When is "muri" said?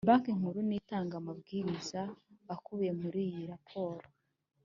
3.01-3.19